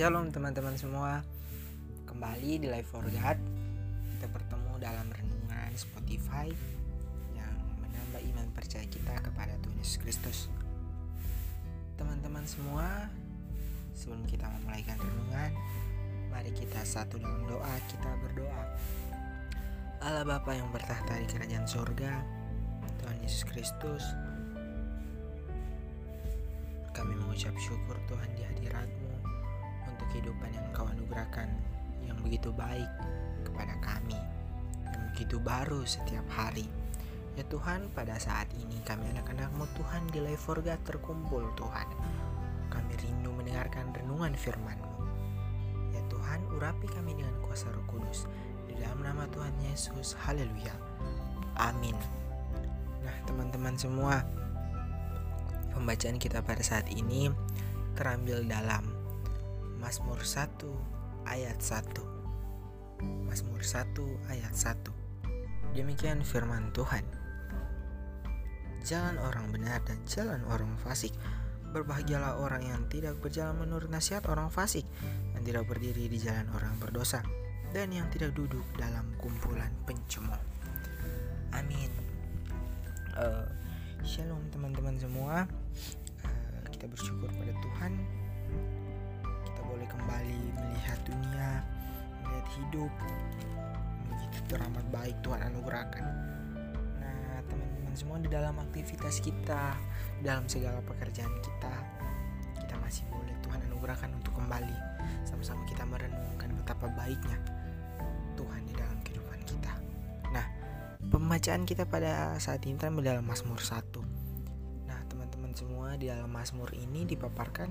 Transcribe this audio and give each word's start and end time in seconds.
Shalom 0.00 0.32
teman-teman 0.32 0.72
semua. 0.80 1.20
Kembali 2.08 2.56
di 2.56 2.72
Live 2.72 2.88
for 2.88 3.04
God. 3.04 3.36
Kita 4.16 4.26
bertemu 4.32 4.72
dalam 4.80 5.12
renungan 5.12 5.68
Spotify 5.76 6.48
Yang 7.36 7.56
menambah 7.84 8.24
iman 8.32 8.48
percaya 8.56 8.88
kita 8.88 9.12
kepada 9.20 9.52
Tuhan 9.60 9.76
Yesus 9.76 10.00
Kristus. 10.00 10.38
Teman-teman 12.00 12.48
semua 12.48 13.12
Sebelum 13.92 14.24
kita 14.24 14.48
memulaikan 14.48 14.96
renungan 14.96 15.52
Mari 16.32 16.56
kita 16.56 16.80
satu 16.88 17.20
dalam 17.20 17.44
doa 17.44 17.74
Kita 17.84 18.16
berdoa. 18.24 18.64
Allah 20.00 20.24
Bapa 20.24 20.56
yang 20.56 20.72
bertahta 20.72 21.20
di 21.20 21.28
kerajaan 21.28 21.68
surga 21.68 22.39
Tuhan 23.00 23.16
Yesus 23.24 23.42
Kristus 23.48 24.04
Kami 26.92 27.16
mengucap 27.16 27.56
syukur 27.56 27.96
Tuhan 28.04 28.28
di 28.36 28.44
hadiratmu 28.44 29.14
untuk 29.88 30.06
kehidupan 30.12 30.52
yang 30.52 30.64
Engkau 30.68 30.84
anugerahkan 30.84 31.48
yang 32.04 32.18
begitu 32.20 32.50
baik 32.52 32.90
kepada 33.46 33.72
kami, 33.80 34.18
yang 34.90 35.02
begitu 35.12 35.36
baru 35.40 35.80
setiap 35.86 36.24
hari. 36.28 36.68
Ya 37.38 37.46
Tuhan, 37.46 37.88
pada 37.94 38.18
saat 38.18 38.50
ini 38.58 38.82
kami 38.84 39.06
anak-anakmu 39.16 39.64
Tuhan 39.78 40.02
di 40.10 40.20
Life 40.20 40.44
for 40.44 40.58
God 40.60 40.82
terkumpul 40.84 41.46
Tuhan. 41.56 41.88
Kami 42.68 42.92
rindu 43.00 43.30
mendengarkan 43.32 43.94
renungan 43.94 44.34
firman-Mu. 44.34 44.94
Ya 45.94 46.02
Tuhan, 46.10 46.42
urapi 46.52 46.86
kami 46.90 47.16
dengan 47.16 47.32
kuasa 47.46 47.70
roh 47.70 47.86
kudus. 47.88 48.26
Di 48.66 48.74
dalam 48.76 49.00
nama 49.00 49.24
Tuhan 49.30 49.54
Yesus, 49.64 50.18
haleluya. 50.26 50.74
Amin. 51.56 52.19
Nah 53.10 53.26
teman-teman 53.26 53.74
semua, 53.74 54.22
pembacaan 55.74 56.14
kita 56.14 56.46
pada 56.46 56.62
saat 56.62 56.86
ini 56.94 57.26
terambil 57.98 58.46
dalam 58.46 58.86
Mazmur 59.82 60.22
1 60.22 61.26
ayat 61.26 61.58
1 61.58 61.90
Mazmur 63.26 63.66
1 63.66 64.30
ayat 64.30 64.54
1 64.54 65.74
Demikian 65.74 66.22
firman 66.22 66.70
Tuhan. 66.70 67.02
Jalan 68.86 69.18
orang 69.18 69.50
benar 69.50 69.82
dan 69.82 69.98
jalan 70.06 70.46
orang 70.46 70.70
fasik. 70.78 71.10
Berbahagialah 71.74 72.38
orang 72.38 72.62
yang 72.62 72.86
tidak 72.86 73.18
berjalan 73.18 73.58
menurut 73.58 73.90
nasihat 73.90 74.26
orang 74.26 74.50
fasik 74.50 74.82
Yang 75.38 75.42
tidak 75.54 75.64
berdiri 75.70 76.10
di 76.10 76.18
jalan 76.18 76.50
orang 76.50 76.74
berdosa 76.82 77.22
Dan 77.70 77.94
yang 77.94 78.10
tidak 78.10 78.34
duduk 78.34 78.66
dalam 78.74 79.06
kumpulan 79.18 79.70
pencemooh. 79.86 80.42
Amin 81.54 81.99
uh, 83.20 83.44
Shalom 84.00 84.40
teman-teman 84.48 84.96
semua 84.96 85.44
uh, 86.24 86.64
Kita 86.72 86.88
bersyukur 86.88 87.28
pada 87.28 87.52
Tuhan 87.60 87.92
boleh 89.70 89.86
kembali 89.86 90.42
melihat 90.58 90.98
dunia, 91.06 91.62
melihat 92.26 92.46
hidup 92.58 92.92
begitu 94.10 94.38
teramat 94.50 94.82
baik 94.90 95.14
Tuhan 95.22 95.46
anugerahkan. 95.46 96.04
Nah, 96.98 97.38
teman-teman 97.46 97.94
semua 97.94 98.18
di 98.18 98.26
dalam 98.26 98.58
aktivitas 98.58 99.22
kita, 99.22 99.78
dalam 100.26 100.50
segala 100.50 100.82
pekerjaan 100.82 101.30
kita, 101.38 101.74
kita 102.58 102.74
masih 102.82 103.06
boleh 103.14 103.32
Tuhan 103.46 103.62
anugerahkan 103.70 104.10
untuk 104.10 104.34
kembali 104.34 104.74
sama-sama 105.22 105.62
kita 105.70 105.86
merenungkan 105.86 106.50
betapa 106.58 106.90
baiknya 106.98 107.38
Tuhan 108.34 108.62
di 108.66 108.74
dalam 108.74 108.98
kehidupan 109.06 109.38
kita. 109.46 109.79
Pembacaan 111.10 111.66
kita 111.66 111.90
pada 111.90 112.38
saat 112.38 112.62
ini 112.70 112.78
terambil 112.78 113.10
dalam 113.10 113.26
Mazmur 113.26 113.58
1. 113.58 114.86
Nah, 114.86 115.02
teman-teman 115.10 115.50
semua 115.58 115.98
di 115.98 116.06
dalam 116.06 116.30
Mazmur 116.30 116.70
ini 116.70 117.02
dipaparkan 117.02 117.66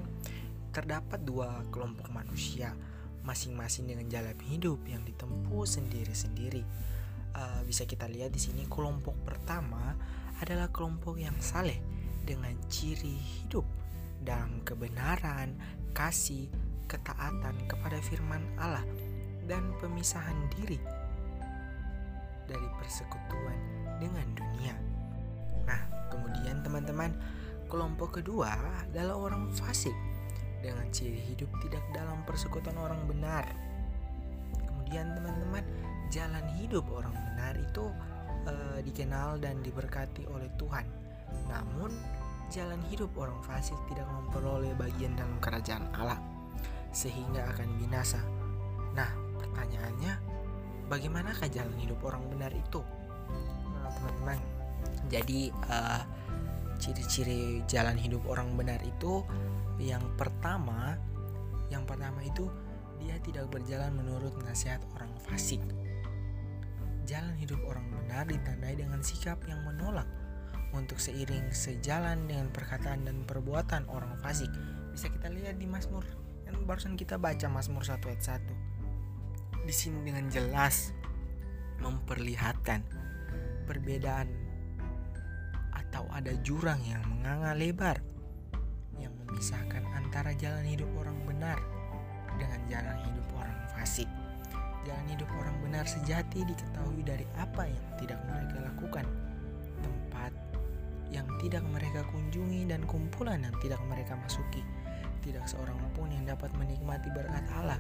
terdapat 0.76 1.24
dua 1.24 1.64
kelompok 1.72 2.12
manusia, 2.12 2.76
masing-masing 3.24 3.88
dengan 3.88 4.12
jalan 4.12 4.36
hidup 4.44 4.84
yang 4.84 5.08
ditempuh 5.08 5.64
sendiri-sendiri. 5.64 6.68
Uh, 7.32 7.64
bisa 7.64 7.88
kita 7.88 8.12
lihat 8.12 8.36
di 8.36 8.44
sini 8.44 8.68
kelompok 8.68 9.16
pertama 9.24 9.96
adalah 10.44 10.68
kelompok 10.68 11.16
yang 11.16 11.40
saleh 11.40 11.80
dengan 12.28 12.52
ciri 12.68 13.16
hidup 13.16 13.64
dalam 14.20 14.60
kebenaran, 14.68 15.56
kasih, 15.96 16.52
ketaatan 16.92 17.56
kepada 17.72 18.04
firman 18.04 18.44
Allah 18.60 18.84
dan 19.48 19.72
pemisahan 19.80 20.36
diri 20.60 21.08
dari 22.50 22.68
persekutuan 22.82 23.58
dengan 24.02 24.26
dunia. 24.34 24.74
Nah, 25.70 26.10
kemudian 26.10 26.66
teman-teman, 26.66 27.14
kelompok 27.70 28.20
kedua 28.20 28.58
adalah 28.90 29.16
orang 29.30 29.54
fasik 29.54 29.94
dengan 30.60 30.90
ciri 30.90 31.22
hidup 31.30 31.48
tidak 31.62 31.86
dalam 31.94 32.26
persekutuan 32.26 32.76
orang 32.82 33.00
benar. 33.06 33.46
Kemudian 34.66 35.14
teman-teman, 35.14 35.64
jalan 36.10 36.46
hidup 36.58 36.90
orang 36.90 37.14
benar 37.14 37.54
itu 37.56 37.86
e, 38.50 38.54
dikenal 38.82 39.38
dan 39.38 39.62
diberkati 39.62 40.26
oleh 40.28 40.50
Tuhan. 40.58 40.86
Namun, 41.46 41.94
jalan 42.50 42.82
hidup 42.90 43.14
orang 43.16 43.38
fasik 43.46 43.78
tidak 43.94 44.10
memperoleh 44.10 44.74
bagian 44.74 45.14
dalam 45.14 45.38
kerajaan 45.38 45.86
Allah 45.94 46.18
sehingga 46.90 47.46
akan 47.54 47.70
binasa. 47.78 48.18
Nah, 48.98 49.14
pertanyaannya, 49.38 50.14
bagaimanakah 50.90 51.46
jalan 51.54 51.78
hidup 51.78 52.02
orang 52.02 52.26
benar 52.34 52.50
itu? 52.50 52.82
Teman-teman, 53.90 54.40
jadi 55.08 55.54
uh, 55.70 56.02
ciri-ciri 56.82 57.62
jalan 57.70 57.96
hidup 58.00 58.24
orang 58.26 58.56
benar 58.56 58.80
itu 58.82 59.22
yang 59.78 60.02
pertama 60.16 60.96
yang 61.70 61.86
pertama 61.86 62.24
itu 62.26 62.50
dia 63.00 63.16
tidak 63.22 63.48
berjalan 63.54 63.94
menurut 63.96 64.34
nasihat 64.44 64.82
orang 64.98 65.12
fasik. 65.24 65.62
Jalan 67.08 67.34
hidup 67.38 67.62
orang 67.66 67.86
benar 67.90 68.28
ditandai 68.28 68.76
dengan 68.76 69.00
sikap 69.02 69.40
yang 69.48 69.62
menolak 69.66 70.06
untuk 70.76 71.02
seiring 71.02 71.50
sejalan 71.50 72.30
dengan 72.30 72.54
perkataan 72.54 73.08
dan 73.08 73.26
perbuatan 73.26 73.88
orang 73.90 74.14
fasik. 74.22 74.52
Bisa 74.94 75.10
kita 75.10 75.32
lihat 75.32 75.58
di 75.58 75.66
Mazmur. 75.66 76.06
Yang 76.46 76.66
barusan 76.66 76.94
kita 76.98 77.18
baca 77.18 77.46
Mazmur 77.50 77.86
1 77.86 78.02
ayat 78.10 78.42
1 78.42 78.79
di 79.70 79.78
sini 79.78 80.02
dengan 80.02 80.26
jelas 80.34 80.98
memperlihatkan 81.78 82.82
perbedaan 83.70 84.26
atau 85.70 86.10
ada 86.10 86.34
jurang 86.42 86.82
yang 86.90 87.06
menganga 87.06 87.54
lebar 87.54 88.02
yang 88.98 89.14
memisahkan 89.22 89.86
antara 89.94 90.34
jalan 90.34 90.66
hidup 90.66 90.90
orang 90.98 91.14
benar 91.22 91.62
dengan 92.42 92.58
jalan 92.66 92.98
hidup 93.14 93.28
orang 93.38 93.58
fasik. 93.78 94.10
Jalan 94.90 95.06
hidup 95.06 95.30
orang 95.38 95.54
benar 95.62 95.86
sejati 95.86 96.50
diketahui 96.50 97.06
dari 97.06 97.30
apa 97.38 97.70
yang 97.70 97.86
tidak 98.02 98.18
mereka 98.26 98.58
lakukan, 98.74 99.06
tempat 99.86 100.34
yang 101.14 101.30
tidak 101.38 101.62
mereka 101.70 102.02
kunjungi 102.10 102.66
dan 102.66 102.82
kumpulan 102.90 103.46
yang 103.46 103.54
tidak 103.62 103.78
mereka 103.86 104.18
masuki. 104.18 104.66
Tidak 105.22 105.46
seorang 105.46 105.78
pun 105.94 106.10
yang 106.10 106.26
dapat 106.26 106.50
menikmati 106.58 107.14
berkat 107.14 107.46
Allah 107.54 107.78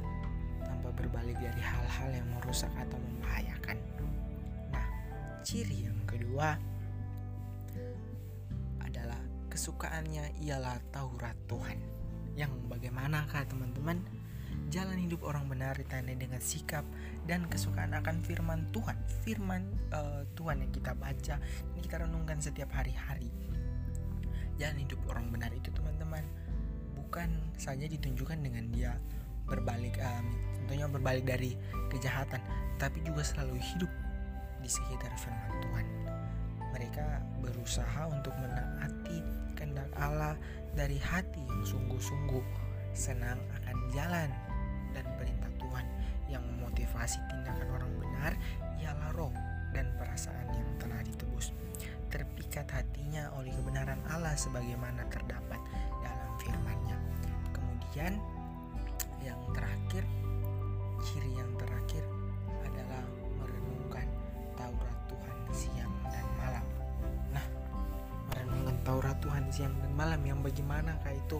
berbalik 0.99 1.39
dari 1.39 1.61
hal-hal 1.63 2.09
yang 2.11 2.27
merusak 2.35 2.71
atau 2.75 2.99
membahayakan. 2.99 3.77
Nah, 4.75 4.87
ciri 5.41 5.87
yang 5.87 5.99
kedua 6.03 6.59
kesukaannya 9.59 10.39
ialah 10.39 10.79
Taurat 10.95 11.35
Tuhan. 11.51 11.75
Yang 12.39 12.55
bagaimanakah 12.71 13.43
teman-teman? 13.51 13.99
Jalan 14.71 15.03
hidup 15.03 15.27
orang 15.27 15.51
benar 15.51 15.75
ditandai 15.75 16.15
dengan 16.15 16.39
sikap 16.39 16.87
dan 17.27 17.43
kesukaan 17.51 17.91
akan 17.91 18.23
firman 18.23 18.71
Tuhan. 18.71 18.95
Firman 19.27 19.67
uh, 19.91 20.23
Tuhan 20.39 20.63
yang 20.63 20.71
kita 20.71 20.95
baca 20.95 21.35
dan 21.43 21.79
kita 21.83 21.99
renungkan 21.99 22.39
setiap 22.39 22.71
hari-hari. 22.71 23.27
Jalan 24.55 24.79
hidup 24.79 25.03
orang 25.11 25.27
benar 25.27 25.51
itu 25.51 25.67
teman-teman 25.75 26.23
bukan 26.95 27.27
saja 27.59 27.83
ditunjukkan 27.83 28.39
dengan 28.39 28.63
dia 28.71 28.95
berbalik 29.49 29.97
um, 29.99 30.25
tentunya 30.69 30.85
berbalik 30.85 31.25
dari 31.25 31.57
kejahatan, 31.89 32.37
tapi 32.77 33.01
juga 33.01 33.25
selalu 33.25 33.57
hidup 33.57 33.89
di 34.61 34.69
sekitar 34.69 35.09
firman 35.17 35.53
Tuhan. 35.65 35.87
Mereka 36.77 37.05
berusaha 37.41 38.05
untuk 38.05 38.37
menaati 38.37 39.17
kehendak 39.57 39.89
Allah 39.97 40.37
dari 40.77 41.01
hati 41.01 41.41
yang 41.41 41.65
sungguh-sungguh. 41.65 42.45
Senang 42.93 43.41
akan 43.61 43.77
jalan 43.93 44.29
dan 44.93 45.05
perintah 45.17 45.49
Tuhan 45.57 45.85
yang 46.29 46.45
memotivasi 46.45 47.17
tindakan 47.33 47.69
orang 47.73 47.91
benar 47.97 48.33
ialah 48.77 49.09
roh 49.17 49.33
dan 49.73 49.89
perasaan 49.97 50.53
yang 50.53 50.69
telah 50.77 51.01
ditebus. 51.01 51.49
Terpikat 52.13 52.69
hatinya 52.69 53.33
oleh 53.37 53.53
kebenaran 53.53 54.01
Allah 54.09 54.37
sebagaimana 54.37 55.05
terdapat 55.09 55.57
dalam 56.01 56.31
firman-Nya. 56.41 56.97
Kemudian 57.53 58.17
siang 69.51 69.73
dan 69.81 69.91
malam. 69.93 70.21
Yang 70.25 70.51
bagaimana 70.51 70.97
kah 71.01 71.13
itu? 71.13 71.39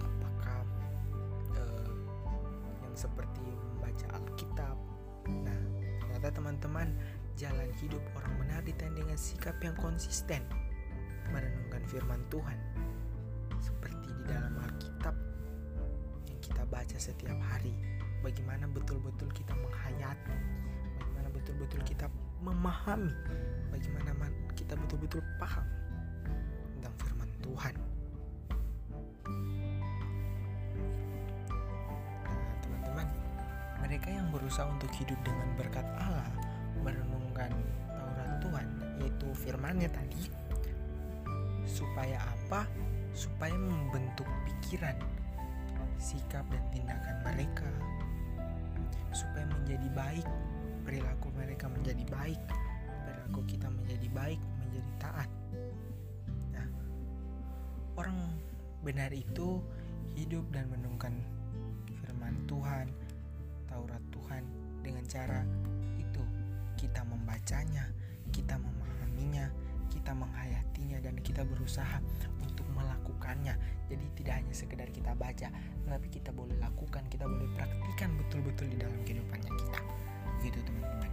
Apakah 0.00 0.58
uh, 1.58 1.90
yang 2.82 2.94
seperti 2.96 3.44
membaca 3.44 4.06
Alkitab? 4.16 4.76
Nah 5.44 5.60
ternyata 6.00 6.28
teman-teman 6.32 6.88
jalan 7.36 7.68
hidup 7.82 8.00
orang 8.16 8.34
benar 8.40 8.60
ditandai 8.64 9.04
dengan 9.04 9.18
sikap 9.20 9.56
yang 9.60 9.76
konsisten 9.76 10.42
merenungkan 11.30 11.82
firman 11.90 12.22
Tuhan. 12.32 12.58
Seperti 13.60 14.08
di 14.10 14.24
dalam 14.30 14.54
Alkitab 14.62 15.14
yang 16.30 16.40
kita 16.40 16.62
baca 16.70 16.96
setiap 16.96 17.36
hari. 17.52 17.74
Bagaimana 18.24 18.66
betul-betul 18.66 19.30
kita 19.30 19.54
menghayati 19.54 20.34
bagaimana 20.98 21.28
betul-betul 21.30 21.80
kita 21.82 22.06
memahami 22.44 23.14
bagaimana 23.72 24.30
kita 24.54 24.74
betul-betul 24.76 25.22
paham 25.40 25.64
Tuhan. 27.46 27.74
Nah 32.26 32.54
teman-teman 32.58 33.08
mereka 33.86 34.08
yang 34.10 34.26
berusaha 34.34 34.66
untuk 34.66 34.90
hidup 34.98 35.18
dengan 35.22 35.48
berkat 35.54 35.86
Allah 36.02 36.26
merenungkan 36.82 37.54
Taurat 37.94 38.30
Tuhan 38.42 38.66
yaitu 38.98 39.28
firmannya 39.46 39.86
tadi 39.94 40.46
supaya 41.76 42.22
apa? 42.22 42.64
Supaya 43.12 43.52
membentuk 43.52 44.28
pikiran, 44.46 44.96
sikap 45.98 46.46
dan 46.48 46.64
tindakan 46.72 47.16
mereka. 47.26 47.68
Supaya 49.12 49.44
menjadi 49.50 49.88
baik, 49.92 50.26
perilaku 50.86 51.28
mereka 51.34 51.66
menjadi 51.66 52.04
baik, 52.08 52.40
benar 58.86 59.10
itu 59.10 59.58
hidup 60.14 60.46
dan 60.54 60.70
menungkan 60.70 61.10
firman 62.06 62.38
Tuhan, 62.46 62.86
Taurat 63.66 63.98
Tuhan 64.14 64.46
dengan 64.86 65.02
cara 65.10 65.42
itu 65.98 66.22
kita 66.78 67.02
membacanya, 67.02 67.90
kita 68.30 68.54
memahaminya, 68.54 69.50
kita 69.90 70.14
menghayatinya 70.14 71.02
dan 71.02 71.18
kita 71.18 71.42
berusaha 71.42 71.98
untuk 72.38 72.62
melakukannya. 72.78 73.58
Jadi 73.90 74.06
tidak 74.22 74.34
hanya 74.38 74.54
sekedar 74.54 74.88
kita 74.94 75.18
baca, 75.18 75.50
tetapi 75.82 76.06
kita 76.06 76.30
boleh 76.30 76.54
lakukan, 76.62 77.02
kita 77.10 77.26
boleh 77.26 77.50
praktikan 77.58 78.14
betul-betul 78.14 78.70
di 78.70 78.76
dalam 78.78 79.02
kehidupannya 79.02 79.50
kita. 79.50 79.80
Gitu 80.46 80.58
teman-teman. 80.62 81.10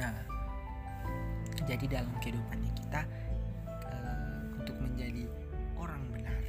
Nah, 0.00 0.16
jadi 1.68 1.84
dalam 2.00 2.12
kehidupannya 2.24 2.72
kita 2.72 3.00
uh, 3.84 4.42
untuk 4.56 4.76
menjadi 4.80 5.28
orang 5.76 6.02
benar 6.12 6.43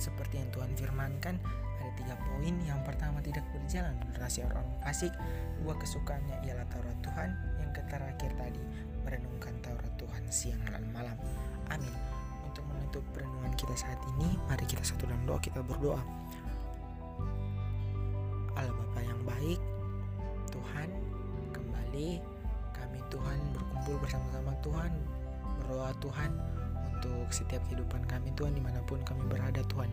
seperti 0.00 0.40
yang 0.40 0.48
Tuhan 0.50 0.72
firmankan 0.74 1.36
ada 1.80 1.92
tiga 1.96 2.14
poin. 2.16 2.54
Yang 2.64 2.80
pertama 2.88 3.20
tidak 3.20 3.44
berjalan 3.52 3.94
rahasia 4.16 4.48
orang 4.48 4.64
fasik. 4.80 5.12
Dua 5.60 5.76
kesukaannya 5.76 6.40
ialah 6.48 6.66
Taurat 6.72 6.98
Tuhan. 7.04 7.30
Yang 7.60 7.70
terakhir 7.92 8.30
tadi 8.40 8.62
merenungkan 9.04 9.54
Taurat 9.60 9.92
Tuhan 10.00 10.22
siang 10.32 10.62
dan 10.68 10.84
malam. 10.90 11.16
Amin. 11.68 11.94
Untuk 12.48 12.64
menutup 12.66 13.04
perenungan 13.12 13.52
kita 13.54 13.74
saat 13.76 14.00
ini, 14.16 14.40
mari 14.48 14.64
kita 14.64 14.82
satu 14.82 15.04
dalam 15.06 15.22
doa 15.28 15.38
kita 15.38 15.60
berdoa. 15.60 16.00
Allah 18.58 18.74
Bapa 18.74 19.00
yang 19.00 19.20
baik, 19.22 19.60
Tuhan, 20.50 20.88
kembali 21.54 22.18
kami 22.74 22.98
Tuhan 23.08 23.38
berkumpul 23.54 23.96
bersama-sama 24.02 24.52
Tuhan, 24.60 24.92
berdoa 25.62 25.94
Tuhan 26.02 26.30
untuk 27.00 27.32
setiap 27.32 27.64
kehidupan 27.72 28.04
kami 28.04 28.28
Tuhan 28.36 28.52
di 28.52 28.60
mana 28.60 28.84
pun 28.84 29.00
kami 29.00 29.24
berada 29.32 29.64
Tuhan 29.64 29.88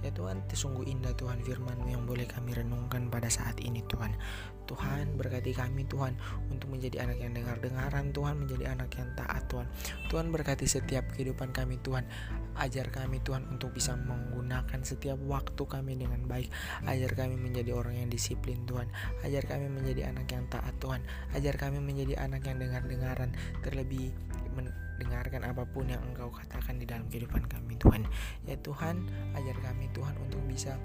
Ya 0.00 0.08
Tuhan, 0.16 0.40
sungguh 0.48 0.88
indah 0.88 1.12
Tuhan 1.12 1.44
firman-Mu 1.44 1.92
yang 1.92 2.08
boleh 2.08 2.24
kami 2.24 2.56
renungkan 2.56 3.12
pada 3.12 3.28
saat 3.28 3.60
ini 3.60 3.84
Tuhan. 3.84 4.16
Tuhan 4.64 5.18
berkati 5.20 5.52
kami 5.52 5.84
Tuhan 5.84 6.16
untuk 6.48 6.72
menjadi 6.72 7.04
anak 7.04 7.20
yang 7.20 7.36
dengar-dengaran 7.36 8.08
Tuhan, 8.14 8.34
menjadi 8.40 8.64
anak 8.72 8.96
yang 8.96 9.12
taat 9.12 9.44
Tuhan. 9.52 9.66
Tuhan 10.08 10.32
berkati 10.32 10.64
setiap 10.64 11.04
kehidupan 11.12 11.52
kami 11.52 11.76
Tuhan. 11.84 12.08
Ajar 12.56 12.88
kami 12.88 13.20
Tuhan 13.20 13.44
untuk 13.52 13.76
bisa 13.76 13.92
menggunakan 13.98 14.80
setiap 14.80 15.20
waktu 15.28 15.60
kami 15.68 16.00
dengan 16.00 16.24
baik. 16.24 16.48
Ajar 16.88 17.12
kami 17.12 17.36
menjadi 17.36 17.76
orang 17.76 18.00
yang 18.00 18.08
disiplin 18.08 18.64
Tuhan. 18.64 18.88
Ajar 19.20 19.44
kami 19.44 19.68
menjadi 19.68 20.08
anak 20.16 20.32
yang 20.32 20.48
taat 20.48 20.72
Tuhan. 20.80 21.04
Ajar 21.36 21.60
kami 21.60 21.76
menjadi 21.82 22.24
anak 22.24 22.48
yang 22.48 22.56
dengar-dengaran 22.56 23.36
terlebih 23.60 24.16
mendengarkan 24.54 25.46
apa 25.46 25.62
pun 25.64 25.88
yang 25.88 26.02
Engkau 26.06 26.28
katakan 26.30 26.76
di 26.76 26.84
dalam 26.84 27.06
kehidupan 27.08 27.46
kami 27.46 27.78
Tuhan. 27.78 28.04
Ya 28.44 28.56
Tuhan, 28.60 29.06
ajar 29.38 29.56
kami 29.62 29.88
Tuhan 29.96 30.14
untuk 30.20 30.42
bisa 30.46 30.76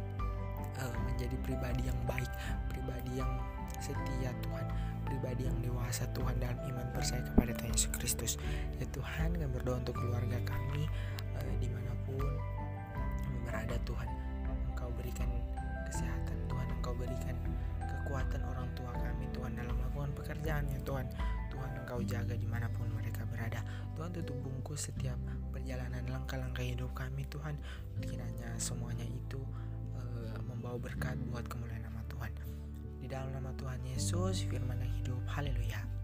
uh, 0.79 0.95
menjadi 1.07 1.35
pribadi 1.43 1.87
yang 1.87 1.99
baik, 2.07 2.31
pribadi 2.71 3.19
yang 3.19 3.31
setia 3.79 4.31
Tuhan, 4.39 4.65
pribadi 5.03 5.47
yang 5.47 5.57
dewasa 5.59 6.07
Tuhan 6.15 6.39
dalam 6.39 6.57
iman 6.63 6.87
percaya 6.95 7.21
kepada 7.21 7.51
Tuhan 7.55 7.71
Yesus 7.75 7.91
Kristus. 7.95 8.33
Ya 8.79 8.87
Tuhan, 8.89 9.35
kami 9.35 9.51
berdoa 9.51 9.81
untuk 9.81 9.95
keluarga 9.97 10.39
kami 10.47 10.87
uh, 11.35 11.55
di 11.59 11.67
mana 11.71 11.91
pun 12.07 12.23
berada 13.45 13.75
Tuhan. 13.83 14.09
Engkau 14.71 14.89
berikan 14.95 15.29
kesehatan 15.87 16.37
Tuhan, 16.47 16.67
Engkau 16.79 16.93
berikan 16.95 17.35
kekuatan 17.79 18.41
orang 18.45 18.67
tua 18.77 18.91
kami 18.93 19.25
Tuhan 19.33 19.51
dalam 19.57 19.75
melakukan 19.75 20.11
pekerjaannya 20.13 20.79
Tuhan. 20.85 21.05
Tuhan 21.49 21.71
Engkau 21.83 21.99
jaga 22.03 22.35
di 22.35 22.47
mana 22.47 22.67
pun 22.69 22.85
berada. 23.45 23.61
Tuhan 23.93 24.09
tutup 24.09 24.37
bungkus 24.41 24.89
setiap 24.89 25.21
perjalanan 25.53 26.01
langkah-langkah 26.09 26.65
hidup 26.65 26.89
kami 26.97 27.29
Tuhan. 27.29 27.53
Kiranya 28.01 28.49
semuanya 28.57 29.05
itu 29.05 29.37
uh, 29.93 30.37
membawa 30.49 30.81
berkat 30.81 31.13
buat 31.29 31.45
kemuliaan 31.45 31.85
nama 31.85 32.01
Tuhan. 32.09 32.33
Di 32.99 33.07
dalam 33.07 33.29
nama 33.29 33.53
Tuhan 33.53 33.85
Yesus, 33.85 34.41
firman 34.49 34.81
yang 34.81 34.93
hidup. 34.97 35.21
Haleluya. 35.29 35.94